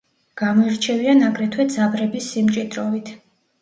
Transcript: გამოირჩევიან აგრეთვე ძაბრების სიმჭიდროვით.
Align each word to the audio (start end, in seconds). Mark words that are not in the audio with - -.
გამოირჩევიან 0.41 1.23
აგრეთვე 1.29 1.69
ძაბრების 1.77 2.35
სიმჭიდროვით. 2.35 3.19